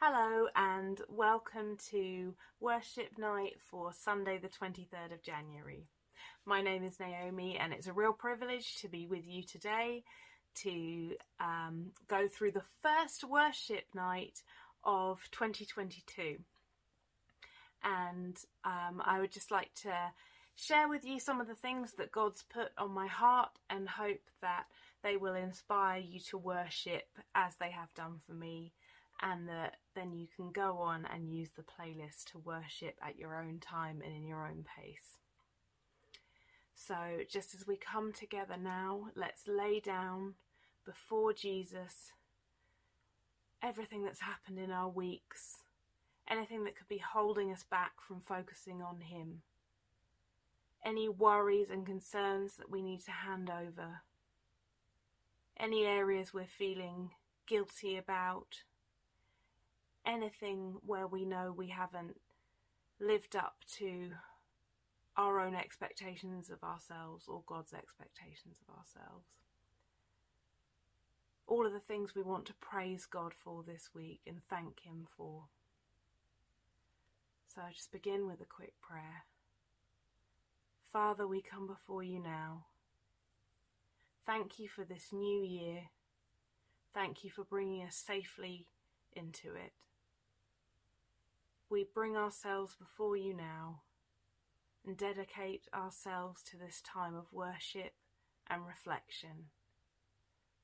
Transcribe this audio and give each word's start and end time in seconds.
Hello 0.00 0.46
and 0.54 1.00
welcome 1.08 1.76
to 1.90 2.32
worship 2.60 3.18
night 3.18 3.56
for 3.68 3.92
Sunday, 3.92 4.38
the 4.38 4.48
23rd 4.48 5.12
of 5.12 5.24
January. 5.24 5.88
My 6.46 6.62
name 6.62 6.84
is 6.84 7.00
Naomi, 7.00 7.58
and 7.58 7.72
it's 7.72 7.88
a 7.88 7.92
real 7.92 8.12
privilege 8.12 8.76
to 8.76 8.88
be 8.88 9.08
with 9.08 9.26
you 9.26 9.42
today 9.42 10.04
to 10.62 11.16
um, 11.40 11.86
go 12.06 12.28
through 12.28 12.52
the 12.52 12.62
first 12.80 13.24
worship 13.24 13.86
night 13.92 14.40
of 14.84 15.18
2022. 15.32 16.36
And 17.82 18.36
um, 18.64 19.02
I 19.04 19.18
would 19.18 19.32
just 19.32 19.50
like 19.50 19.74
to 19.82 19.92
share 20.54 20.88
with 20.88 21.04
you 21.04 21.18
some 21.18 21.40
of 21.40 21.48
the 21.48 21.56
things 21.56 21.94
that 21.94 22.12
God's 22.12 22.44
put 22.44 22.70
on 22.78 22.92
my 22.92 23.08
heart 23.08 23.58
and 23.68 23.88
hope 23.88 24.30
that 24.42 24.66
they 25.02 25.16
will 25.16 25.34
inspire 25.34 25.98
you 25.98 26.20
to 26.30 26.38
worship 26.38 27.08
as 27.34 27.56
they 27.56 27.72
have 27.72 27.92
done 27.94 28.20
for 28.24 28.34
me 28.34 28.72
and 29.20 29.48
that 29.48 29.76
then 29.94 30.12
you 30.12 30.26
can 30.34 30.50
go 30.52 30.78
on 30.78 31.06
and 31.12 31.32
use 31.32 31.50
the 31.56 31.62
playlist 31.62 32.24
to 32.30 32.38
worship 32.38 32.96
at 33.02 33.18
your 33.18 33.36
own 33.36 33.58
time 33.58 34.00
and 34.04 34.14
in 34.14 34.26
your 34.26 34.46
own 34.46 34.64
pace. 34.76 35.18
So, 36.74 36.94
just 37.28 37.54
as 37.54 37.66
we 37.66 37.76
come 37.76 38.12
together 38.12 38.56
now, 38.56 39.08
let's 39.16 39.48
lay 39.48 39.80
down 39.80 40.34
before 40.84 41.32
Jesus 41.32 42.12
everything 43.62 44.04
that's 44.04 44.20
happened 44.20 44.58
in 44.58 44.70
our 44.70 44.88
weeks, 44.88 45.56
anything 46.30 46.64
that 46.64 46.76
could 46.76 46.88
be 46.88 46.98
holding 46.98 47.50
us 47.50 47.64
back 47.68 47.92
from 48.06 48.20
focusing 48.20 48.80
on 48.80 49.00
Him, 49.00 49.42
any 50.84 51.08
worries 51.08 51.70
and 51.70 51.84
concerns 51.84 52.56
that 52.56 52.70
we 52.70 52.80
need 52.80 53.04
to 53.04 53.10
hand 53.10 53.50
over, 53.50 54.02
any 55.58 55.84
areas 55.84 56.32
we're 56.32 56.46
feeling 56.46 57.10
guilty 57.48 57.96
about 57.96 58.62
anything 60.08 60.76
where 60.84 61.06
we 61.06 61.24
know 61.24 61.54
we 61.56 61.68
haven't 61.68 62.16
lived 63.00 63.36
up 63.36 63.56
to 63.76 64.10
our 65.16 65.40
own 65.40 65.54
expectations 65.54 66.50
of 66.50 66.62
ourselves 66.64 67.26
or 67.28 67.42
God's 67.46 67.74
expectations 67.74 68.58
of 68.66 68.74
ourselves. 68.74 69.26
All 71.46 71.66
of 71.66 71.72
the 71.72 71.80
things 71.80 72.14
we 72.14 72.22
want 72.22 72.46
to 72.46 72.54
praise 72.54 73.06
God 73.06 73.32
for 73.34 73.62
this 73.62 73.90
week 73.94 74.20
and 74.26 74.40
thank 74.48 74.80
Him 74.80 75.06
for. 75.16 75.44
So 77.54 77.62
I 77.62 77.72
just 77.72 77.92
begin 77.92 78.26
with 78.26 78.40
a 78.40 78.44
quick 78.44 78.74
prayer. 78.80 79.24
Father, 80.92 81.26
we 81.26 81.42
come 81.42 81.66
before 81.66 82.02
you 82.02 82.22
now. 82.22 82.64
Thank 84.26 84.58
you 84.58 84.68
for 84.68 84.84
this 84.84 85.08
new 85.12 85.42
year. 85.42 85.82
Thank 86.94 87.24
you 87.24 87.30
for 87.30 87.44
bringing 87.44 87.82
us 87.82 87.96
safely 87.96 88.66
into 89.14 89.48
it 89.48 89.72
we 91.70 91.86
bring 91.94 92.16
ourselves 92.16 92.74
before 92.76 93.16
you 93.16 93.34
now 93.34 93.82
and 94.86 94.96
dedicate 94.96 95.68
ourselves 95.74 96.42
to 96.42 96.56
this 96.56 96.82
time 96.82 97.14
of 97.14 97.32
worship 97.32 97.92
and 98.48 98.66
reflection. 98.66 99.50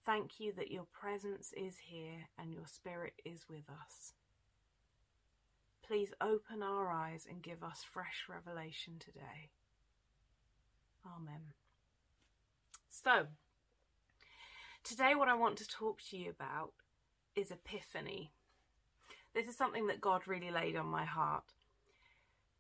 Thank 0.07 0.41
you 0.41 0.53
that 0.57 0.71
your 0.71 0.87
presence 0.93 1.53
is 1.57 1.77
here 1.87 2.29
and 2.39 2.53
your 2.53 2.67
spirit 2.67 3.15
is 3.25 3.47
with 3.49 3.69
us. 3.69 4.13
Please 5.87 6.13
open 6.21 6.63
our 6.63 6.91
eyes 6.91 7.27
and 7.29 7.43
give 7.43 7.63
us 7.63 7.85
fresh 7.93 8.25
revelation 8.29 8.95
today. 8.99 9.51
Amen. 11.07 11.53
So, 12.89 13.27
today, 14.83 15.15
what 15.15 15.29
I 15.29 15.35
want 15.35 15.59
to 15.59 15.69
talk 15.69 16.01
to 16.11 16.17
you 16.17 16.31
about 16.31 16.73
is 17.37 17.51
Epiphany. 17.51 18.33
This 19.35 19.49
is 19.49 19.57
something 19.57 19.89
that 19.89 20.01
God 20.01 20.29
really 20.29 20.51
laid 20.51 20.77
on 20.77 20.87
my 20.87 21.05
heart. 21.05 21.45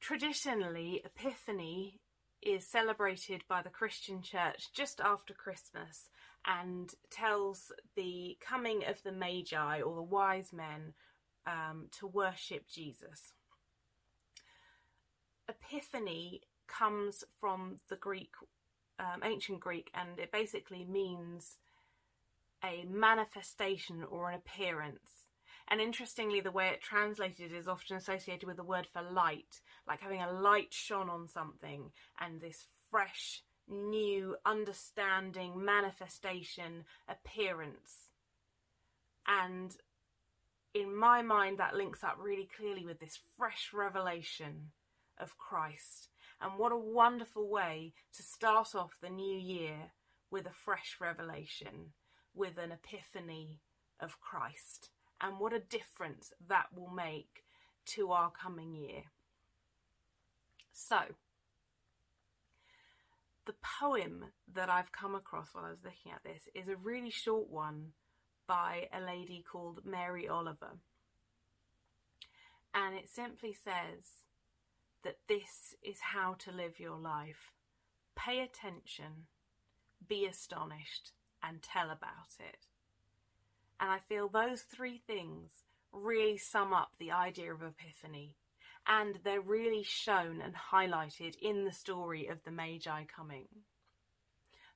Traditionally, 0.00 1.02
Epiphany 1.04 2.00
is 2.42 2.66
celebrated 2.66 3.42
by 3.48 3.62
the 3.62 3.70
Christian 3.70 4.22
church 4.22 4.72
just 4.74 5.00
after 5.00 5.32
Christmas 5.32 6.10
and 6.46 6.90
tells 7.10 7.72
the 7.96 8.36
coming 8.40 8.82
of 8.86 9.02
the 9.02 9.12
Magi 9.12 9.80
or 9.80 9.94
the 9.94 10.02
wise 10.02 10.52
men 10.52 10.92
um, 11.46 11.86
to 11.98 12.06
worship 12.06 12.68
Jesus. 12.68 13.32
Epiphany 15.48 16.42
comes 16.66 17.24
from 17.40 17.80
the 17.88 17.96
Greek, 17.96 18.32
um, 18.98 19.22
ancient 19.22 19.60
Greek, 19.60 19.90
and 19.94 20.18
it 20.18 20.32
basically 20.32 20.84
means 20.84 21.56
a 22.64 22.84
manifestation 22.90 24.04
or 24.10 24.30
an 24.30 24.36
appearance. 24.38 25.23
And 25.68 25.80
interestingly, 25.80 26.40
the 26.40 26.50
way 26.50 26.68
it 26.68 26.82
translated 26.82 27.52
is 27.52 27.68
often 27.68 27.96
associated 27.96 28.46
with 28.46 28.56
the 28.56 28.62
word 28.62 28.86
for 28.92 29.02
light, 29.02 29.60
like 29.88 30.00
having 30.00 30.20
a 30.20 30.30
light 30.30 30.72
shone 30.72 31.08
on 31.08 31.26
something 31.26 31.90
and 32.20 32.40
this 32.40 32.66
fresh, 32.90 33.42
new 33.66 34.36
understanding, 34.44 35.64
manifestation, 35.64 36.84
appearance. 37.08 38.10
And 39.26 39.74
in 40.74 40.94
my 40.94 41.22
mind, 41.22 41.58
that 41.58 41.74
links 41.74 42.04
up 42.04 42.16
really 42.20 42.48
clearly 42.56 42.84
with 42.84 43.00
this 43.00 43.18
fresh 43.38 43.70
revelation 43.72 44.72
of 45.18 45.38
Christ. 45.38 46.10
And 46.42 46.58
what 46.58 46.72
a 46.72 46.76
wonderful 46.76 47.48
way 47.48 47.94
to 48.12 48.22
start 48.22 48.74
off 48.74 48.98
the 49.00 49.08
new 49.08 49.38
year 49.38 49.92
with 50.30 50.46
a 50.46 50.52
fresh 50.52 50.98
revelation, 51.00 51.94
with 52.34 52.58
an 52.58 52.70
epiphany 52.72 53.60
of 53.98 54.20
Christ 54.20 54.90
and 55.24 55.38
what 55.38 55.54
a 55.54 55.58
difference 55.58 56.34
that 56.48 56.66
will 56.76 56.90
make 56.90 57.44
to 57.86 58.12
our 58.12 58.30
coming 58.30 58.74
year. 58.74 59.04
So, 60.70 60.98
the 63.46 63.54
poem 63.80 64.26
that 64.54 64.68
I've 64.68 64.92
come 64.92 65.14
across 65.14 65.48
while 65.52 65.64
I 65.64 65.70
was 65.70 65.84
looking 65.84 66.12
at 66.12 66.24
this 66.24 66.42
is 66.54 66.68
a 66.68 66.76
really 66.76 67.10
short 67.10 67.48
one 67.48 67.92
by 68.46 68.88
a 68.92 69.00
lady 69.00 69.42
called 69.50 69.80
Mary 69.84 70.28
Oliver. 70.28 70.78
And 72.74 72.94
it 72.94 73.08
simply 73.08 73.54
says 73.54 74.24
that 75.04 75.18
this 75.26 75.74
is 75.82 76.00
how 76.12 76.34
to 76.40 76.52
live 76.52 76.78
your 76.78 76.98
life. 76.98 77.52
Pay 78.14 78.40
attention, 78.40 79.26
be 80.06 80.26
astonished, 80.26 81.12
and 81.42 81.62
tell 81.62 81.86
about 81.90 82.36
it. 82.40 82.66
And 83.80 83.90
I 83.90 83.98
feel 83.98 84.28
those 84.28 84.62
three 84.62 84.98
things 85.06 85.50
really 85.92 86.36
sum 86.36 86.72
up 86.72 86.92
the 86.98 87.12
idea 87.12 87.52
of 87.52 87.62
Epiphany. 87.62 88.36
And 88.86 89.18
they're 89.24 89.40
really 89.40 89.82
shown 89.82 90.40
and 90.42 90.54
highlighted 90.54 91.36
in 91.40 91.64
the 91.64 91.72
story 91.72 92.26
of 92.26 92.44
the 92.44 92.50
Magi 92.50 93.04
coming. 93.04 93.48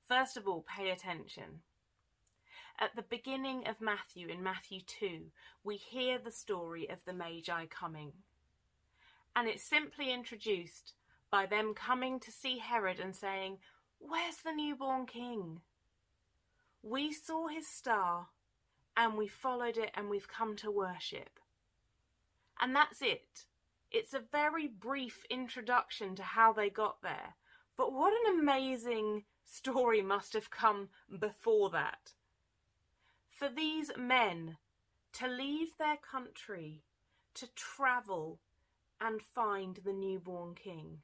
First 0.07 0.37
of 0.37 0.49
all, 0.49 0.65
pay 0.67 0.91
attention. 0.91 1.61
At 2.81 2.97
the 2.97 3.03
beginning 3.03 3.67
of 3.67 3.81
Matthew, 3.81 4.29
in 4.29 4.43
Matthew 4.43 4.81
2, 4.87 5.31
we 5.65 5.77
hear 5.77 6.19
the 6.19 6.31
story 6.31 6.89
of 6.89 6.99
the 7.05 7.13
Magi 7.13 7.67
coming. 7.67 8.13
And 9.37 9.49
it's 9.49 9.65
simply 9.65 10.13
introduced 10.13 10.95
by 11.31 11.45
them 11.45 11.75
coming 11.75 12.21
to 12.21 12.31
see 12.31 12.59
Herod 12.59 13.01
and 13.01 13.15
saying, 13.15 13.59
Where's 13.99 14.39
the 14.39 14.53
newborn 14.53 15.07
king? 15.07 15.61
We 16.83 17.13
saw 17.13 17.49
his 17.49 17.69
star 17.69 18.29
and 18.99 19.17
we 19.17 19.29
followed 19.29 19.77
it 19.77 19.93
and 19.95 20.11
we've 20.11 20.29
come 20.29 20.57
to 20.57 20.71
worship. 20.73 21.39
And 22.61 22.75
that's 22.75 23.01
it. 23.01 23.45
It's 23.93 24.13
a 24.13 24.23
very 24.33 24.67
brief 24.67 25.25
introduction 25.31 26.17
to 26.17 26.23
how 26.23 26.53
they 26.53 26.69
got 26.69 27.01
there. 27.01 27.37
But 27.77 27.93
what 27.93 28.13
an 28.13 28.41
amazing 28.41 29.23
story 29.45 30.03
must 30.03 30.33
have 30.33 30.51
come 30.51 30.89
before 31.21 31.71
that. 31.71 32.13
For 33.31 33.49
these 33.49 33.93
men 33.97 34.57
to 35.13 35.29
leave 35.29 35.69
their 35.79 35.97
country, 35.97 36.83
to 37.35 37.47
travel 37.55 38.41
and 39.01 39.23
find 39.23 39.79
the 39.85 39.93
newborn 39.93 40.57
king, 40.57 40.99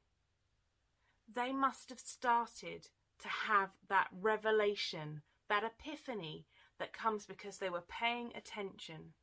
they 1.33 1.53
must 1.53 1.89
have 1.89 1.99
started 1.99 2.89
to 3.19 3.29
have 3.29 3.69
that 3.87 4.09
revelation, 4.11 5.21
that 5.47 5.63
epiphany, 5.63 6.45
that 6.79 6.93
comes 6.93 7.25
because 7.25 7.57
they 7.57 7.69
were 7.69 7.83
paying 7.87 8.31
attention. 8.35 9.13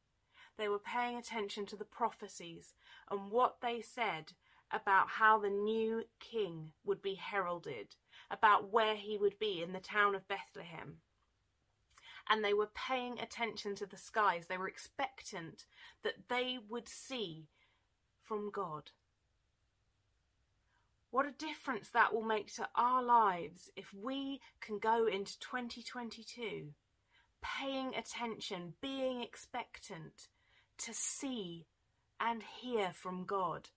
They 0.59 0.69
were 0.69 0.79
paying 0.79 1.17
attention 1.17 1.67
to 1.67 1.77
the 1.77 1.85
prophecies 1.85 2.75
and 3.11 3.31
what 3.31 3.61
they 3.61 3.81
said 3.81 4.33
about 4.71 5.09
how 5.09 5.39
the 5.39 5.51
new 5.51 6.05
king 6.19 6.73
would 6.85 7.03
be 7.03 7.15
heralded, 7.15 7.97
about 8.31 8.73
where 8.73 8.97
he 8.97 9.19
would 9.19 9.39
be 9.39 9.63
in 9.63 9.73
the 9.73 9.81
town 9.81 10.15
of 10.15 10.29
Bethlehem. 10.29 10.99
And 12.29 12.45
they 12.45 12.55
were 12.55 12.71
paying 12.75 13.19
attention 13.19 13.75
to 13.77 13.87
the 13.87 13.97
skies. 13.97 14.47
They 14.47 14.57
were 14.57 14.69
expectant 14.69 15.67
that 16.03 16.29
they 16.29 16.59
would 16.69 16.89
see 16.89 17.49
from 18.23 18.51
God. 18.51 18.91
What 21.11 21.27
a 21.27 21.33
difference 21.33 21.91
that 21.91 22.15
will 22.15 22.23
make 22.23 22.55
to 22.55 22.69
our 22.75 23.03
lives 23.03 23.71
if 23.77 23.93
we 23.93 24.41
can 24.61 24.79
go 24.79 25.07
into 25.07 25.39
2022 25.41 26.73
paying 27.43 27.95
attention, 27.95 28.75
being 28.81 29.23
expectant 29.23 30.29
to 30.79 30.95
see 30.95 31.67
and 32.21 32.43
hear 32.61 32.93
from 32.93 33.25
God. 33.25 33.69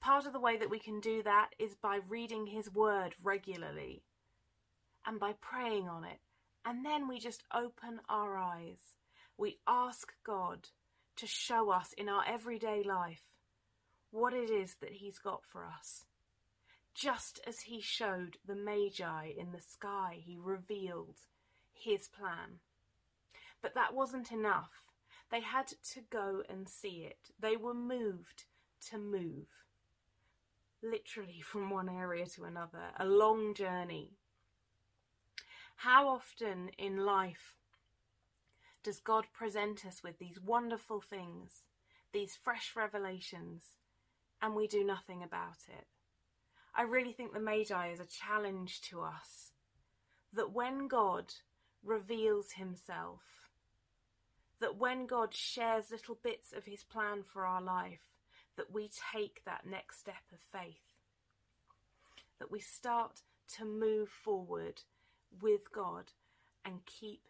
Part 0.00 0.26
of 0.26 0.32
the 0.32 0.40
way 0.40 0.56
that 0.56 0.70
we 0.70 0.78
can 0.78 1.00
do 1.00 1.22
that 1.22 1.50
is 1.58 1.74
by 1.74 1.98
reading 2.08 2.46
His 2.46 2.72
Word 2.72 3.14
regularly 3.22 4.02
and 5.06 5.18
by 5.18 5.34
praying 5.40 5.88
on 5.88 6.04
it. 6.04 6.18
And 6.64 6.84
then 6.84 7.08
we 7.08 7.18
just 7.18 7.42
open 7.52 8.00
our 8.08 8.36
eyes. 8.36 8.94
We 9.36 9.58
ask 9.66 10.12
God 10.24 10.68
to 11.16 11.26
show 11.26 11.70
us 11.70 11.92
in 11.96 12.08
our 12.08 12.24
everyday 12.26 12.82
life 12.82 13.22
what 14.10 14.32
it 14.32 14.50
is 14.50 14.76
that 14.80 14.92
He's 14.92 15.18
got 15.18 15.42
for 15.50 15.66
us. 15.66 16.04
Just 16.94 17.40
as 17.46 17.60
He 17.60 17.80
showed 17.80 18.36
the 18.46 18.56
Magi 18.56 19.32
in 19.38 19.52
the 19.52 19.60
sky, 19.60 20.18
He 20.20 20.38
revealed 20.38 21.16
His 21.80 22.08
plan. 22.08 22.60
But 23.62 23.74
that 23.74 23.94
wasn't 23.94 24.32
enough. 24.32 24.82
They 25.30 25.40
had 25.40 25.68
to 25.68 26.00
go 26.10 26.42
and 26.48 26.68
see 26.68 27.06
it. 27.08 27.30
They 27.38 27.56
were 27.56 27.74
moved 27.74 28.44
to 28.90 28.98
move. 28.98 29.46
Literally 30.82 31.40
from 31.44 31.70
one 31.70 31.88
area 31.88 32.26
to 32.26 32.44
another, 32.44 32.92
a 32.98 33.06
long 33.06 33.54
journey. 33.54 34.18
How 35.76 36.08
often 36.08 36.70
in 36.76 37.06
life 37.06 37.56
does 38.82 39.00
God 39.00 39.26
present 39.32 39.86
us 39.86 40.02
with 40.02 40.18
these 40.18 40.38
wonderful 40.38 41.00
things, 41.00 41.64
these 42.12 42.36
fresh 42.36 42.72
revelations, 42.76 43.76
and 44.42 44.54
we 44.54 44.66
do 44.66 44.84
nothing 44.84 45.22
about 45.22 45.68
it? 45.68 45.86
I 46.74 46.82
really 46.82 47.12
think 47.12 47.32
the 47.32 47.40
Magi 47.40 47.88
is 47.88 48.00
a 48.00 48.06
challenge 48.06 48.82
to 48.82 49.02
us 49.02 49.52
that 50.32 50.52
when 50.52 50.86
God 50.86 51.32
reveals 51.84 52.52
himself, 52.52 53.20
that 54.60 54.76
when 54.76 55.06
God 55.06 55.34
shares 55.34 55.90
little 55.90 56.18
bits 56.22 56.52
of 56.52 56.66
his 56.66 56.84
plan 56.84 57.22
for 57.22 57.46
our 57.46 57.62
life, 57.62 58.10
that 58.56 58.72
we 58.72 58.90
take 59.12 59.42
that 59.44 59.66
next 59.66 60.00
step 60.00 60.22
of 60.32 60.38
faith, 60.52 60.98
that 62.38 62.50
we 62.50 62.60
start 62.60 63.22
to 63.56 63.64
move 63.64 64.08
forward 64.08 64.82
with 65.40 65.72
God 65.72 66.12
and 66.64 66.84
keep 66.84 67.22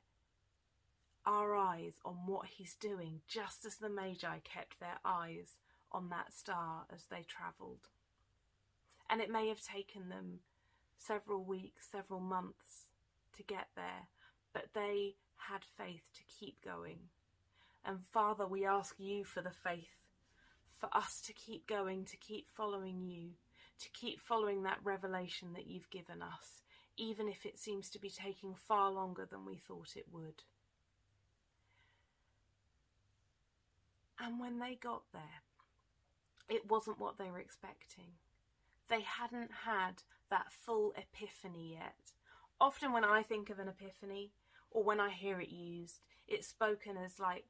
our 1.26 1.54
eyes 1.54 1.94
on 2.04 2.14
what 2.26 2.46
he's 2.46 2.74
doing, 2.74 3.20
just 3.28 3.64
as 3.64 3.76
the 3.76 3.88
Magi 3.88 4.38
kept 4.42 4.80
their 4.80 4.98
eyes 5.04 5.58
on 5.92 6.08
that 6.08 6.32
star 6.32 6.84
as 6.92 7.04
they 7.10 7.24
travelled. 7.28 7.88
And 9.08 9.20
it 9.20 9.30
may 9.30 9.48
have 9.48 9.62
taken 9.62 10.08
them 10.08 10.40
several 10.98 11.44
weeks, 11.44 11.88
several 11.90 12.20
months 12.20 12.86
to 13.36 13.42
get 13.42 13.68
there, 13.76 14.08
but 14.52 14.66
they 14.74 15.14
had 15.36 15.62
faith 15.76 16.02
to 16.14 16.22
keep 16.38 16.62
going. 16.64 16.98
And 17.84 17.98
Father, 18.12 18.46
we 18.46 18.66
ask 18.66 18.94
you 18.98 19.24
for 19.24 19.42
the 19.42 19.54
faith, 19.64 19.96
for 20.78 20.88
us 20.94 21.20
to 21.26 21.32
keep 21.32 21.66
going, 21.66 22.04
to 22.06 22.16
keep 22.16 22.46
following 22.56 23.02
you, 23.06 23.30
to 23.80 23.88
keep 23.90 24.20
following 24.20 24.62
that 24.62 24.78
revelation 24.84 25.54
that 25.54 25.66
you've 25.66 25.90
given 25.90 26.22
us, 26.22 26.62
even 26.96 27.28
if 27.28 27.46
it 27.46 27.58
seems 27.58 27.88
to 27.90 27.98
be 27.98 28.10
taking 28.10 28.54
far 28.54 28.90
longer 28.90 29.26
than 29.30 29.44
we 29.46 29.56
thought 29.56 29.96
it 29.96 30.06
would. 30.12 30.42
And 34.18 34.38
when 34.38 34.58
they 34.58 34.74
got 34.74 35.02
there, 35.12 35.40
it 36.50 36.68
wasn't 36.68 37.00
what 37.00 37.16
they 37.16 37.30
were 37.30 37.38
expecting. 37.38 38.12
They 38.90 39.00
hadn't 39.00 39.50
had 39.64 40.02
that 40.30 40.52
full 40.66 40.92
epiphany 40.96 41.72
yet. 41.72 42.12
Often, 42.60 42.92
when 42.92 43.04
I 43.04 43.22
think 43.22 43.48
of 43.48 43.58
an 43.58 43.68
epiphany, 43.68 44.32
or 44.70 44.82
when 44.82 45.00
I 45.00 45.10
hear 45.10 45.40
it 45.40 45.50
used, 45.50 46.00
it's 46.28 46.46
spoken 46.46 46.96
as 46.96 47.18
like 47.18 47.44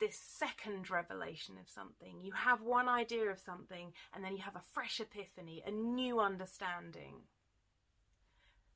this 0.00 0.16
second 0.16 0.90
revelation 0.90 1.56
of 1.60 1.68
something. 1.68 2.20
You 2.20 2.32
have 2.32 2.62
one 2.62 2.88
idea 2.88 3.30
of 3.30 3.38
something, 3.38 3.92
and 4.14 4.24
then 4.24 4.32
you 4.36 4.42
have 4.42 4.56
a 4.56 4.72
fresh 4.72 5.00
epiphany, 5.00 5.62
a 5.66 5.70
new 5.70 6.18
understanding. 6.18 7.22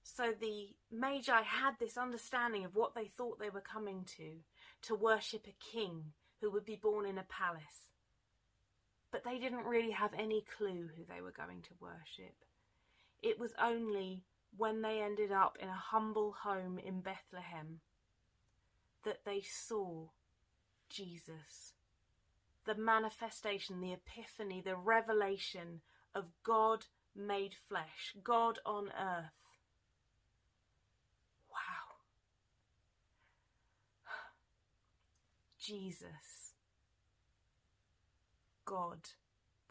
So 0.03 0.35
the 0.39 0.69
Magi 0.93 1.43
had 1.43 1.79
this 1.81 1.97
understanding 1.97 2.65
of 2.65 2.77
what 2.77 2.95
they 2.95 3.07
thought 3.07 3.39
they 3.39 3.51
were 3.51 3.63
coming 3.63 4.05
to 4.19 4.37
to 4.83 4.95
worship 4.95 5.47
a 5.47 5.73
king 5.73 6.13
who 6.41 6.51
would 6.51 6.67
be 6.67 6.77
born 6.77 7.07
in 7.07 7.17
a 7.17 7.25
palace. 7.25 7.89
But 9.11 9.25
they 9.25 9.39
didn't 9.39 9.65
really 9.65 9.93
have 9.93 10.13
any 10.13 10.45
clue 10.59 10.91
who 10.95 11.05
they 11.09 11.23
were 11.23 11.33
going 11.33 11.63
to 11.63 11.81
worship. 11.81 12.35
It 13.23 13.39
was 13.39 13.55
only 13.61 14.25
when 14.57 14.83
they 14.83 15.01
ended 15.01 15.33
up 15.33 15.57
in 15.61 15.69
a 15.69 15.73
humble 15.91 16.37
home 16.43 16.79
in 16.79 17.01
Bethlehem 17.01 17.81
that 19.05 19.25
they 19.25 19.43
saw 19.43 20.09
Jesus. 20.89 21.75
The 22.65 22.75
manifestation, 22.75 23.81
the 23.81 23.93
epiphany, 23.93 24.63
the 24.65 24.77
revelation 24.77 25.81
of 26.15 26.25
God 26.43 26.87
made 27.15 27.55
flesh, 27.69 28.15
God 28.23 28.59
on 28.65 28.87
earth. 28.99 29.33
Wow. 31.51 31.97
Jesus, 35.59 36.55
God 38.65 39.11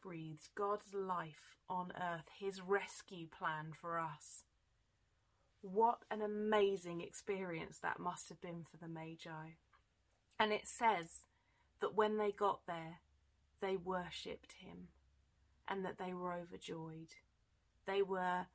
breathes 0.02 0.50
God's 0.54 0.94
life 0.94 1.58
on 1.70 1.94
earth, 2.00 2.28
his 2.38 2.62
rescue 2.62 3.28
plan 3.28 3.72
for 3.80 4.00
us. 4.00 4.44
What 5.64 6.00
an 6.12 6.22
amazing 6.22 7.02
experience 7.02 7.80
that 7.80 8.00
must 8.00 8.28
have 8.30 8.42
been 8.42 8.66
for 8.70 8.78
the 8.78 8.88
Magi. 8.88 9.56
And 10.38 10.52
it 10.52 10.68
says 10.68 11.26
that 11.80 11.96
when 11.96 12.18
they 12.18 12.32
got 12.32 12.60
there, 12.68 13.00
they 13.62 13.78
worshipped 13.78 14.54
him 14.60 14.90
and 15.68 15.86
that 15.86 15.98
they 15.98 16.14
were 16.14 16.34
overjoyed. 16.34 17.16
They 17.86 18.02
were, 18.02 18.48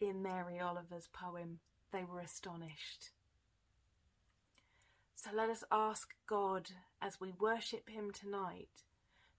in 0.00 0.22
Mary 0.22 0.58
Oliver's 0.58 1.08
poem, 1.12 1.60
they 1.92 2.02
were 2.02 2.20
astonished. 2.20 3.10
So 5.14 5.30
let 5.34 5.50
us 5.50 5.62
ask 5.70 6.14
God 6.26 6.70
as 7.02 7.20
we 7.20 7.32
worship 7.38 7.90
Him 7.90 8.10
tonight 8.10 8.84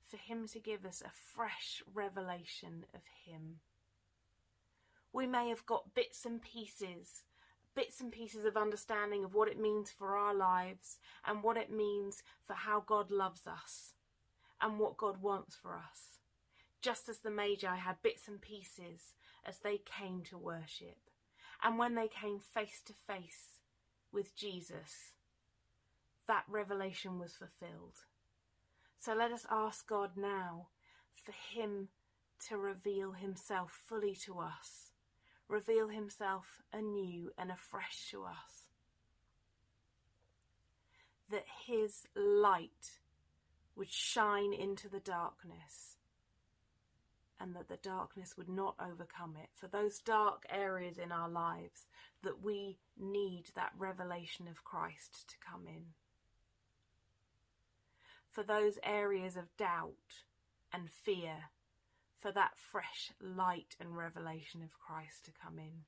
for 0.08 0.18
Him 0.18 0.48
to 0.50 0.60
give 0.60 0.86
us 0.86 1.02
a 1.02 1.12
fresh 1.36 1.82
revelation 1.94 2.86
of 2.94 3.02
Him. 3.26 3.60
We 5.14 5.28
may 5.28 5.50
have 5.50 5.66
got 5.66 5.94
bits 5.94 6.26
and 6.26 6.42
pieces, 6.42 7.24
bits 7.76 8.00
and 8.00 8.12
pieces 8.12 8.46
of 8.46 8.58
understanding 8.58 9.24
of 9.24 9.34
what 9.34 9.48
it 9.48 9.60
means 9.60 9.92
for 9.92 10.16
our 10.16 10.34
lives 10.34 11.00
and 11.26 11.44
what 11.44 11.58
it 11.58 11.72
means 11.72 12.24
for 12.46 12.54
how 12.54 12.84
God 12.86 13.12
loves 13.12 13.46
us 13.48 13.94
and 14.62 14.80
what 14.80 14.98
God 14.98 15.22
wants 15.22 15.56
for 15.56 15.76
us. 15.76 16.20
Just 16.82 17.10
as 17.10 17.20
the 17.20 17.30
Magi 17.30 17.76
had 17.76 18.02
bits 18.02 18.28
and 18.28 18.42
pieces 18.42 19.16
as 19.46 19.60
they 19.60 19.78
came 19.78 20.24
to 20.30 20.38
worship. 20.38 20.98
And 21.64 21.78
when 21.78 21.96
they 21.96 22.08
came 22.08 22.40
face 22.40 22.82
to 22.86 22.94
face 22.94 23.60
with 24.12 24.36
Jesus, 24.36 25.14
that 26.28 26.44
revelation 26.48 27.20
was 27.20 27.34
fulfilled. 27.36 27.98
So 29.00 29.14
let 29.14 29.32
us 29.32 29.46
ask 29.50 29.88
God 29.88 30.12
now 30.16 30.68
for 31.14 31.34
Him 31.34 31.90
to 32.48 32.58
reveal 32.58 33.12
Himself 33.14 33.80
fully 33.88 34.16
to 34.26 34.40
us, 34.40 34.91
reveal 35.52 35.90
Himself 35.90 36.62
anew 36.74 37.32
and 37.38 37.52
afresh 37.52 38.10
to 38.12 38.24
us. 38.24 38.66
That 41.30 41.46
His 41.68 42.08
light 42.16 43.00
would 43.76 43.92
shine 43.92 44.54
into 44.54 44.90
the 44.90 45.00
darkness 45.00 45.98
and 47.40 47.56
that 47.56 47.68
the 47.68 47.78
darkness 47.78 48.38
would 48.38 48.50
not 48.50 48.76
overcome 48.80 49.36
it. 49.42 49.50
For 49.56 49.68
those 49.68 50.00
dark 50.00 50.46
areas 50.50 50.98
in 50.98 51.12
our 51.12 51.30
lives, 51.30 51.88
that 52.24 52.44
we 52.44 52.78
need 53.00 53.46
that 53.56 53.72
revelation 53.78 54.48
of 54.48 54.64
Christ 54.64 55.28
to 55.30 55.36
come 55.40 55.66
in 55.68 55.86
for 58.32 58.44
those 58.44 58.80
areas 58.84 59.36
of 59.36 59.56
doubt 59.58 60.24
and 60.74 60.90
fear, 60.90 61.50
for 62.22 62.32
that 62.32 62.58
fresh 62.58 63.12
light 63.20 63.76
and 63.80 63.98
revelation 63.98 64.62
of 64.62 64.80
Christ 64.80 65.26
to 65.26 65.32
come 65.32 65.58
in. 65.58 65.86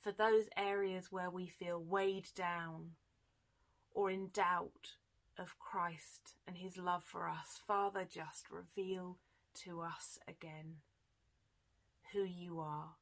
For 0.00 0.12
those 0.12 0.48
areas 0.56 1.12
where 1.12 1.30
we 1.30 1.46
feel 1.46 1.82
weighed 1.82 2.28
down 2.34 2.92
or 3.92 4.10
in 4.10 4.28
doubt 4.32 4.94
of 5.36 5.58
Christ 5.58 6.34
and 6.46 6.56
his 6.56 6.78
love 6.78 7.04
for 7.04 7.28
us, 7.28 7.60
Father, 7.66 8.06
just 8.08 8.50
reveal 8.50 9.18
to 9.64 9.82
us 9.82 10.18
again 10.26 10.76
who 12.12 12.22
you 12.24 12.58
are, 12.60 12.94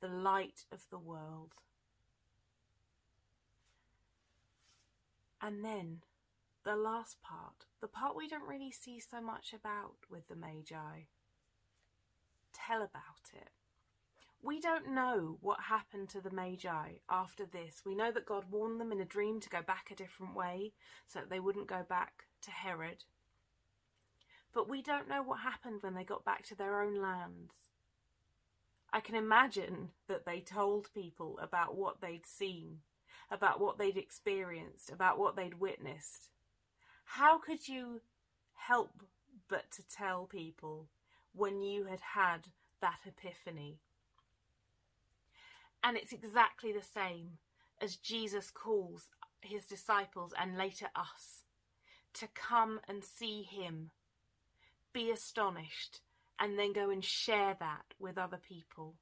the 0.00 0.08
light 0.08 0.64
of 0.70 0.84
the 0.90 0.98
world. 0.98 1.54
And 5.40 5.64
then 5.64 6.00
the 6.64 6.76
last 6.76 7.22
part, 7.22 7.64
the 7.80 7.88
part 7.88 8.14
we 8.14 8.28
don't 8.28 8.46
really 8.46 8.70
see 8.70 9.00
so 9.00 9.20
much 9.20 9.54
about 9.54 9.94
with 10.10 10.28
the 10.28 10.36
Magi. 10.36 11.04
Tell 12.70 12.82
about 12.82 13.32
it. 13.34 13.48
We 14.40 14.60
don't 14.60 14.94
know 14.94 15.38
what 15.40 15.58
happened 15.62 16.08
to 16.10 16.20
the 16.20 16.30
Magi 16.30 16.98
after 17.10 17.44
this. 17.44 17.82
We 17.84 17.96
know 17.96 18.12
that 18.12 18.26
God 18.26 18.44
warned 18.48 18.80
them 18.80 18.92
in 18.92 19.00
a 19.00 19.04
dream 19.04 19.40
to 19.40 19.48
go 19.48 19.60
back 19.60 19.90
a 19.90 19.96
different 19.96 20.36
way 20.36 20.74
so 21.08 21.18
that 21.18 21.30
they 21.30 21.40
wouldn't 21.40 21.66
go 21.66 21.84
back 21.88 22.26
to 22.42 22.52
Herod. 22.52 23.02
But 24.52 24.68
we 24.68 24.82
don't 24.82 25.08
know 25.08 25.20
what 25.20 25.40
happened 25.40 25.82
when 25.82 25.94
they 25.94 26.04
got 26.04 26.24
back 26.24 26.44
to 26.44 26.54
their 26.54 26.80
own 26.80 27.02
lands. 27.02 27.54
I 28.92 29.00
can 29.00 29.16
imagine 29.16 29.88
that 30.06 30.24
they 30.24 30.38
told 30.38 30.94
people 30.94 31.40
about 31.42 31.76
what 31.76 32.00
they'd 32.00 32.26
seen, 32.26 32.78
about 33.32 33.60
what 33.60 33.78
they'd 33.78 33.96
experienced, 33.96 34.90
about 34.90 35.18
what 35.18 35.34
they'd 35.34 35.58
witnessed. 35.58 36.28
How 37.04 37.36
could 37.36 37.66
you 37.66 38.00
help 38.54 39.02
but 39.48 39.72
to 39.72 39.82
tell 39.88 40.26
people 40.26 40.86
when 41.32 41.62
you 41.62 41.84
had 41.86 42.00
had 42.00 42.46
that 42.80 43.00
epiphany? 43.06 43.78
And 45.82 45.96
it's 45.96 46.12
exactly 46.12 46.72
the 46.72 46.82
same 46.82 47.38
as 47.80 47.96
Jesus 47.96 48.50
calls 48.50 49.08
his 49.40 49.66
disciples 49.66 50.32
and 50.38 50.58
later 50.58 50.88
us 50.94 51.44
to 52.14 52.26
come 52.34 52.80
and 52.88 53.02
see 53.04 53.42
him, 53.42 53.90
be 54.92 55.10
astonished, 55.10 56.00
and 56.38 56.58
then 56.58 56.72
go 56.72 56.90
and 56.90 57.04
share 57.04 57.56
that 57.60 57.84
with 57.98 58.18
other 58.18 58.38
people. 58.38 58.96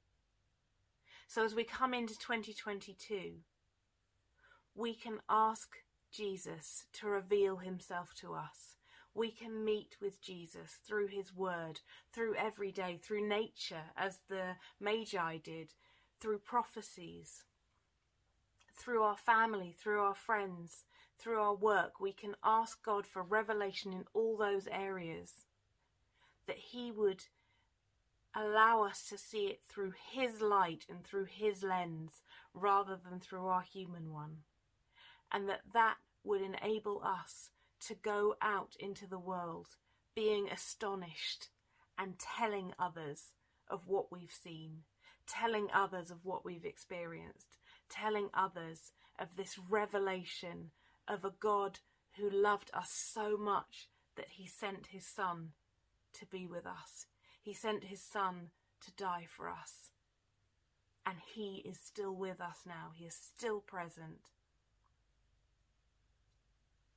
So 1.27 1.43
as 1.43 1.53
we 1.53 1.63
come 1.63 1.93
into 1.93 2.17
2022, 2.17 3.33
we 4.75 4.93
can 4.93 5.19
ask 5.29 5.75
Jesus 6.11 6.85
to 6.93 7.07
reveal 7.07 7.57
himself 7.57 8.13
to 8.21 8.33
us. 8.33 8.78
We 9.19 9.31
can 9.31 9.65
meet 9.65 9.97
with 9.99 10.21
Jesus 10.21 10.77
through 10.87 11.07
his 11.07 11.35
word, 11.35 11.81
through 12.13 12.35
every 12.35 12.71
day, 12.71 12.97
through 13.03 13.27
nature, 13.27 13.91
as 13.97 14.19
the 14.29 14.55
Magi 14.79 15.35
did, 15.39 15.73
through 16.21 16.37
prophecies, 16.37 17.43
through 18.73 19.03
our 19.03 19.17
family, 19.17 19.75
through 19.77 19.99
our 19.99 20.15
friends, 20.15 20.85
through 21.17 21.41
our 21.41 21.53
work. 21.53 21.99
We 21.99 22.13
can 22.13 22.37
ask 22.45 22.81
God 22.81 23.05
for 23.05 23.21
revelation 23.21 23.91
in 23.91 24.05
all 24.13 24.37
those 24.37 24.67
areas 24.67 25.33
that 26.47 26.69
He 26.71 26.89
would 26.89 27.25
allow 28.33 28.83
us 28.83 29.03
to 29.09 29.17
see 29.17 29.47
it 29.47 29.63
through 29.67 29.95
His 30.13 30.39
light 30.39 30.85
and 30.89 31.03
through 31.03 31.25
His 31.25 31.61
lens 31.61 32.23
rather 32.53 32.95
than 32.95 33.19
through 33.19 33.47
our 33.47 33.63
human 33.63 34.13
one. 34.13 34.43
And 35.29 35.49
that 35.49 35.63
that 35.73 35.97
would 36.23 36.41
enable 36.41 37.03
us 37.03 37.49
to 37.87 37.95
go 37.95 38.35
out 38.41 38.75
into 38.79 39.07
the 39.07 39.19
world 39.19 39.67
being 40.15 40.49
astonished 40.49 41.49
and 41.97 42.19
telling 42.19 42.73
others 42.79 43.33
of 43.69 43.87
what 43.87 44.11
we've 44.11 44.31
seen 44.43 44.83
telling 45.29 45.67
others 45.73 46.09
of 46.09 46.25
what 46.25 46.43
we've 46.43 46.65
experienced, 46.65 47.57
telling 47.89 48.29
others 48.33 48.91
of 49.19 49.27
this 49.37 49.57
revelation 49.69 50.71
of 51.07 51.23
a 51.23 51.33
God 51.39 51.79
who 52.17 52.29
loved 52.29 52.71
us 52.73 52.89
so 52.91 53.37
much 53.37 53.89
that 54.17 54.27
he 54.31 54.47
sent 54.47 54.87
his 54.87 55.05
Son 55.05 55.49
to 56.13 56.25
be 56.25 56.47
with 56.47 56.65
us. 56.65 57.05
He 57.41 57.53
sent 57.53 57.83
his 57.85 58.01
Son 58.01 58.49
to 58.81 58.91
die 58.97 59.27
for 59.29 59.49
us. 59.49 59.91
And 61.05 61.17
he 61.33 61.63
is 61.65 61.79
still 61.83 62.15
with 62.15 62.41
us 62.41 62.57
now, 62.65 62.91
he 62.95 63.05
is 63.05 63.15
still 63.15 63.61
present. 63.61 64.31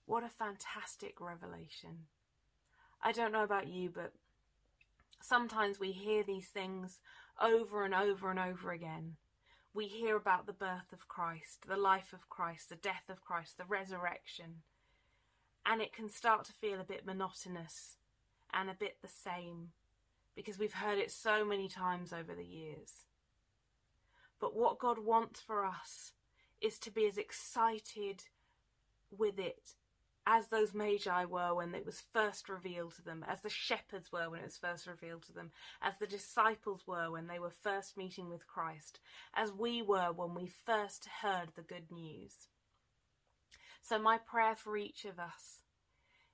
What 0.06 0.24
a 0.24 0.28
fantastic 0.28 1.20
revelation. 1.20 2.06
I 3.02 3.12
don't 3.12 3.32
know 3.32 3.44
about 3.44 3.68
you, 3.68 3.90
but 3.90 4.12
sometimes 5.20 5.78
we 5.78 5.92
hear 5.92 6.22
these 6.22 6.48
things 6.48 7.00
over 7.40 7.84
and 7.84 7.94
over 7.94 8.30
and 8.30 8.38
over 8.38 8.72
again. 8.72 9.16
We 9.74 9.86
hear 9.86 10.16
about 10.16 10.46
the 10.46 10.52
birth 10.52 10.92
of 10.92 11.08
Christ, 11.08 11.66
the 11.66 11.76
life 11.76 12.12
of 12.12 12.28
Christ, 12.28 12.68
the 12.68 12.76
death 12.76 13.08
of 13.08 13.24
Christ, 13.24 13.56
the 13.56 13.64
resurrection, 13.64 14.62
and 15.64 15.80
it 15.80 15.94
can 15.94 16.08
start 16.08 16.44
to 16.46 16.52
feel 16.52 16.80
a 16.80 16.84
bit 16.84 17.06
monotonous 17.06 17.96
and 18.52 18.68
a 18.68 18.74
bit 18.74 18.96
the 19.00 19.08
same 19.08 19.68
because 20.34 20.58
we've 20.58 20.74
heard 20.74 20.98
it 20.98 21.10
so 21.10 21.44
many 21.44 21.68
times 21.68 22.12
over 22.12 22.34
the 22.34 22.44
years. 22.44 23.06
But 24.40 24.56
what 24.56 24.78
God 24.78 24.98
wants 24.98 25.40
for 25.40 25.64
us 25.64 26.12
is 26.60 26.78
to 26.80 26.90
be 26.90 27.06
as 27.06 27.16
excited 27.16 28.24
with 29.16 29.38
it 29.38 29.74
as 30.26 30.46
those 30.48 30.72
magi 30.72 31.24
were 31.24 31.54
when 31.54 31.74
it 31.74 31.84
was 31.84 32.02
first 32.12 32.48
revealed 32.48 32.94
to 32.94 33.02
them, 33.02 33.24
as 33.28 33.40
the 33.40 33.50
shepherds 33.50 34.12
were 34.12 34.30
when 34.30 34.40
it 34.40 34.44
was 34.44 34.56
first 34.56 34.86
revealed 34.86 35.22
to 35.24 35.32
them, 35.32 35.50
as 35.80 35.94
the 35.98 36.06
disciples 36.06 36.86
were 36.86 37.10
when 37.10 37.26
they 37.26 37.38
were 37.38 37.50
first 37.50 37.96
meeting 37.96 38.28
with 38.28 38.46
Christ, 38.46 39.00
as 39.34 39.52
we 39.52 39.82
were 39.82 40.12
when 40.14 40.34
we 40.34 40.46
first 40.46 41.06
heard 41.22 41.48
the 41.54 41.62
good 41.62 41.90
news. 41.90 42.48
So, 43.82 43.98
my 43.98 44.18
prayer 44.18 44.54
for 44.54 44.76
each 44.76 45.04
of 45.04 45.18
us 45.18 45.62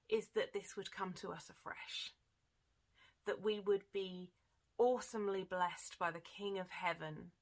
is 0.09 0.29
that 0.35 0.53
this 0.53 0.77
would 0.77 0.93
come 0.93 1.15
to 1.15 1.33
us 1.33 1.51
afresh, 1.51 2.13
that 3.27 3.43
we 3.43 3.61
would 3.61 3.85
be 3.93 4.31
awesomely 4.77 5.45
blessed 5.45 5.99
by 5.99 6.11
the 6.11 6.21
King 6.21 6.59
of 6.59 6.69
Heaven, 6.69 7.33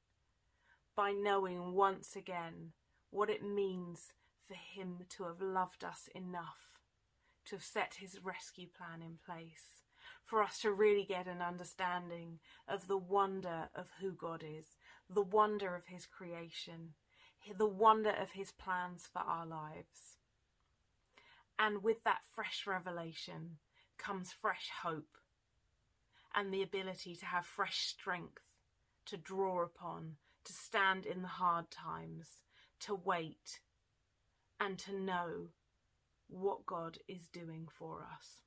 by 0.94 1.10
knowing 1.10 1.74
once 1.74 2.14
again 2.14 2.72
what 3.10 3.30
it 3.30 3.42
means 3.42 4.12
for 4.46 4.54
him 4.54 5.04
to 5.10 5.24
have 5.24 5.40
loved 5.40 5.84
us 5.84 6.08
enough 6.14 6.76
to 7.46 7.56
have 7.56 7.64
set 7.64 7.94
his 7.98 8.18
rescue 8.22 8.66
plan 8.66 9.00
in 9.02 9.18
place, 9.24 9.84
for 10.24 10.42
us 10.42 10.58
to 10.60 10.72
really 10.72 11.04
get 11.04 11.26
an 11.26 11.40
understanding 11.40 12.38
of 12.68 12.88
the 12.88 12.98
wonder 12.98 13.68
of 13.74 13.86
who 14.00 14.12
God 14.12 14.42
is, 14.44 14.76
the 15.08 15.22
wonder 15.22 15.74
of 15.74 15.86
his 15.86 16.06
creation, 16.06 16.94
the 17.56 17.66
wonder 17.66 18.10
of 18.10 18.30
his 18.32 18.50
plans 18.52 19.08
for 19.12 19.20
our 19.20 19.46
lives. 19.46 20.18
And 21.58 21.82
with 21.82 22.02
that 22.04 22.22
fresh 22.34 22.64
revelation 22.66 23.58
comes 23.96 24.32
fresh 24.32 24.68
hope 24.82 25.16
and 26.34 26.52
the 26.52 26.62
ability 26.62 27.14
to 27.16 27.26
have 27.26 27.46
fresh 27.46 27.86
strength 27.86 28.42
to 29.06 29.16
draw 29.16 29.62
upon, 29.62 30.16
to 30.44 30.52
stand 30.52 31.06
in 31.06 31.22
the 31.22 31.28
hard 31.28 31.70
times, 31.70 32.42
to 32.80 32.94
wait, 32.94 33.60
and 34.60 34.78
to 34.78 34.98
know 34.98 35.48
what 36.28 36.66
God 36.66 36.98
is 37.08 37.28
doing 37.32 37.68
for 37.78 38.02
us. 38.02 38.42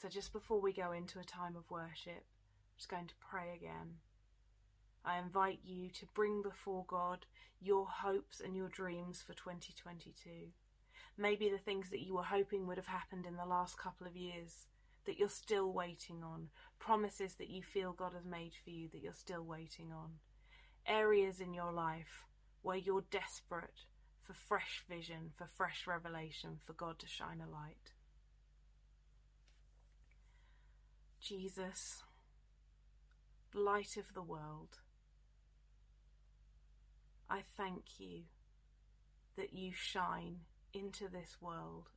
So, 0.00 0.08
just 0.08 0.32
before 0.32 0.60
we 0.60 0.72
go 0.72 0.92
into 0.92 1.18
a 1.18 1.24
time 1.24 1.56
of 1.56 1.70
worship, 1.70 2.24
I'm 2.24 2.76
just 2.76 2.88
going 2.88 3.06
to 3.06 3.14
pray 3.20 3.54
again. 3.54 3.98
I 5.04 5.18
invite 5.18 5.60
you 5.64 5.90
to 5.90 6.06
bring 6.14 6.42
before 6.42 6.84
God 6.86 7.26
your 7.60 7.86
hopes 7.86 8.40
and 8.40 8.56
your 8.56 8.68
dreams 8.68 9.22
for 9.26 9.34
2022. 9.34 10.52
Maybe 11.16 11.50
the 11.50 11.58
things 11.58 11.90
that 11.90 12.04
you 12.04 12.14
were 12.14 12.22
hoping 12.22 12.66
would 12.66 12.76
have 12.76 12.86
happened 12.86 13.26
in 13.26 13.36
the 13.36 13.46
last 13.46 13.78
couple 13.78 14.06
of 14.06 14.16
years 14.16 14.66
that 15.06 15.18
you're 15.18 15.28
still 15.28 15.72
waiting 15.72 16.22
on, 16.22 16.48
promises 16.78 17.34
that 17.34 17.50
you 17.50 17.62
feel 17.62 17.92
God 17.92 18.12
has 18.14 18.24
made 18.24 18.52
for 18.62 18.70
you 18.70 18.88
that 18.92 19.02
you're 19.02 19.12
still 19.12 19.42
waiting 19.42 19.92
on, 19.92 20.12
areas 20.86 21.40
in 21.40 21.54
your 21.54 21.72
life 21.72 22.26
where 22.62 22.76
you're 22.76 23.04
desperate 23.10 23.86
for 24.30 24.34
fresh 24.34 24.84
vision, 24.88 25.32
for 25.36 25.48
fresh 25.56 25.86
revelation, 25.88 26.58
for 26.64 26.72
God 26.72 27.00
to 27.00 27.08
shine 27.08 27.40
a 27.40 27.50
light. 27.50 27.94
Jesus, 31.20 32.04
light 33.52 33.96
of 33.96 34.14
the 34.14 34.22
world, 34.22 34.78
I 37.28 37.40
thank 37.56 37.98
you 37.98 38.22
that 39.36 39.52
you 39.52 39.72
shine 39.74 40.36
into 40.72 41.08
this 41.08 41.38
world. 41.40 41.88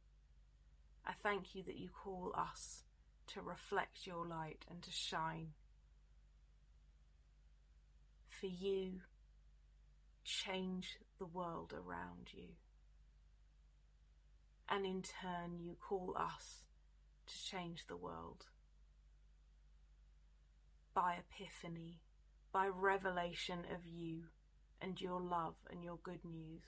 I 1.05 1.13
thank 1.21 1.53
you 1.53 1.61
that 1.63 1.77
you 1.77 1.89
call 1.89 2.33
us 2.35 2.83
to 3.27 3.41
reflect 3.41 4.07
your 4.07 4.25
light 4.25 4.65
and 4.69 4.81
to 4.81 4.91
shine. 4.91 5.49
For 8.29 8.47
you 8.47 9.01
change 10.33 10.97
the 11.19 11.25
world 11.25 11.73
around 11.73 12.29
you. 12.31 12.49
And 14.69 14.85
in 14.85 15.01
turn, 15.01 15.59
you 15.59 15.75
call 15.79 16.15
us 16.17 16.63
to 17.27 17.33
change 17.51 17.85
the 17.87 17.97
world. 17.97 18.45
By 20.93 21.17
epiphany, 21.17 22.01
by 22.51 22.67
revelation 22.67 23.59
of 23.73 23.85
you 23.85 24.23
and 24.81 24.99
your 24.99 25.19
love 25.19 25.55
and 25.69 25.83
your 25.83 25.99
good 26.03 26.23
news. 26.23 26.63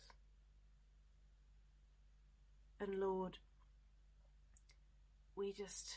And 2.79 3.00
Lord, 3.00 3.38
we 5.36 5.53
just 5.53 5.95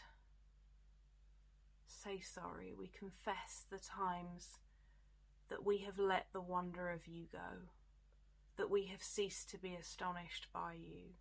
say 1.86 2.20
sorry. 2.20 2.74
We 2.78 2.88
confess 2.88 3.64
the 3.70 3.78
times 3.78 4.58
that 5.48 5.64
we 5.64 5.78
have 5.78 5.98
let 5.98 6.26
the 6.32 6.40
wonder 6.40 6.90
of 6.90 7.06
you 7.06 7.26
go, 7.30 7.68
that 8.56 8.70
we 8.70 8.86
have 8.86 9.02
ceased 9.02 9.50
to 9.50 9.58
be 9.58 9.74
astonished 9.74 10.46
by 10.52 10.74
you, 10.74 11.14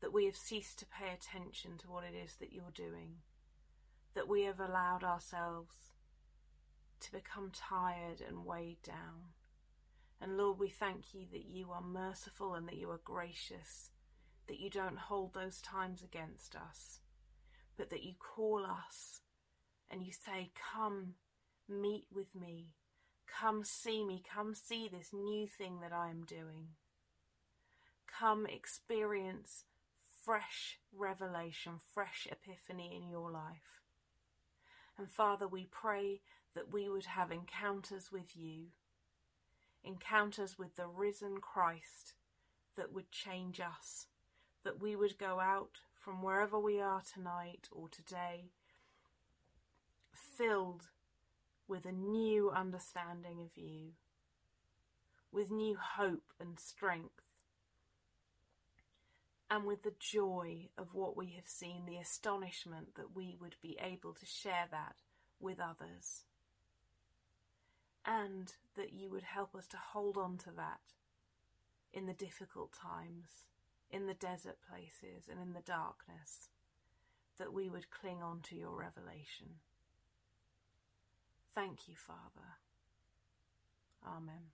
that 0.00 0.12
we 0.12 0.26
have 0.26 0.36
ceased 0.36 0.78
to 0.78 0.86
pay 0.86 1.12
attention 1.12 1.78
to 1.78 1.90
what 1.90 2.04
it 2.04 2.14
is 2.16 2.36
that 2.36 2.52
you're 2.52 2.72
doing, 2.74 3.16
that 4.14 4.28
we 4.28 4.44
have 4.44 4.60
allowed 4.60 5.04
ourselves 5.04 5.74
to 7.00 7.12
become 7.12 7.50
tired 7.52 8.20
and 8.26 8.44
weighed 8.44 8.82
down. 8.82 9.32
And 10.20 10.36
Lord, 10.36 10.58
we 10.58 10.68
thank 10.68 11.14
you 11.14 11.26
that 11.32 11.46
you 11.46 11.70
are 11.72 11.80
merciful 11.80 12.54
and 12.54 12.68
that 12.68 12.76
you 12.76 12.90
are 12.90 13.00
gracious, 13.02 13.90
that 14.48 14.60
you 14.60 14.68
don't 14.68 14.98
hold 14.98 15.32
those 15.32 15.60
times 15.62 16.02
against 16.02 16.54
us, 16.54 17.00
but 17.78 17.88
that 17.90 18.02
you 18.02 18.14
call 18.18 18.66
us 18.66 19.22
and 19.90 20.02
you 20.02 20.12
say, 20.12 20.50
Come, 20.74 21.14
meet 21.68 22.06
with 22.12 22.34
me. 22.34 22.74
Come 23.38 23.64
see 23.64 24.04
me. 24.04 24.22
Come 24.34 24.54
see 24.54 24.88
this 24.88 25.10
new 25.12 25.46
thing 25.46 25.80
that 25.80 25.92
I 25.92 26.10
am 26.10 26.24
doing. 26.24 26.68
Come 28.06 28.46
experience 28.46 29.64
fresh 30.24 30.78
revelation, 30.96 31.74
fresh 31.94 32.26
epiphany 32.30 32.94
in 32.94 33.08
your 33.08 33.30
life. 33.30 33.82
And 34.98 35.08
Father, 35.10 35.48
we 35.48 35.66
pray 35.70 36.20
that 36.54 36.72
we 36.72 36.88
would 36.88 37.06
have 37.06 37.30
encounters 37.30 38.10
with 38.12 38.36
you, 38.36 38.66
encounters 39.82 40.58
with 40.58 40.76
the 40.76 40.86
risen 40.86 41.38
Christ 41.38 42.14
that 42.76 42.92
would 42.92 43.10
change 43.10 43.60
us, 43.60 44.06
that 44.64 44.80
we 44.82 44.96
would 44.96 45.18
go 45.18 45.40
out 45.40 45.78
from 45.94 46.22
wherever 46.22 46.58
we 46.58 46.80
are 46.80 47.02
tonight 47.02 47.68
or 47.72 47.88
today 47.88 48.50
filled 50.12 50.88
with 51.70 51.86
a 51.86 51.92
new 51.92 52.50
understanding 52.50 53.40
of 53.40 53.56
you, 53.56 53.92
with 55.30 55.52
new 55.52 55.76
hope 55.96 56.32
and 56.40 56.58
strength, 56.58 57.22
and 59.48 59.64
with 59.64 59.84
the 59.84 59.94
joy 60.00 60.68
of 60.76 60.94
what 60.94 61.16
we 61.16 61.28
have 61.36 61.46
seen, 61.46 61.86
the 61.86 61.96
astonishment 61.96 62.96
that 62.96 63.14
we 63.14 63.36
would 63.40 63.54
be 63.62 63.78
able 63.80 64.12
to 64.12 64.26
share 64.26 64.66
that 64.72 64.96
with 65.38 65.60
others. 65.60 66.24
And 68.04 68.52
that 68.76 68.92
you 68.92 69.08
would 69.10 69.22
help 69.22 69.54
us 69.54 69.68
to 69.68 69.76
hold 69.76 70.16
on 70.16 70.38
to 70.38 70.50
that 70.56 70.80
in 71.92 72.06
the 72.06 72.14
difficult 72.14 72.72
times, 72.72 73.46
in 73.92 74.08
the 74.08 74.14
desert 74.14 74.58
places, 74.68 75.28
and 75.30 75.40
in 75.40 75.52
the 75.52 75.60
darkness, 75.60 76.48
that 77.38 77.52
we 77.52 77.68
would 77.68 77.90
cling 77.90 78.22
on 78.22 78.40
to 78.48 78.56
your 78.56 78.76
revelation. 78.76 79.60
Thank 81.54 81.88
you, 81.88 81.94
Father. 81.96 82.58
Amen. 84.06 84.50